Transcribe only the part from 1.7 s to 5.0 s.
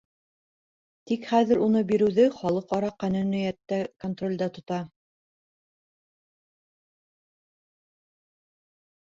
биреүҙе халыҡ-ара ҡануниәт тә контролдә тота.